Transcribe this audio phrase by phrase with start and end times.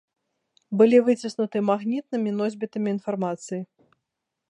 [0.79, 3.61] Былі выціснуты магнітнымі носьбітамі інфармацыі.